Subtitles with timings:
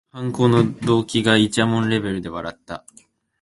[0.09, 2.83] 犯行の動機がいちゃもんレベルで笑った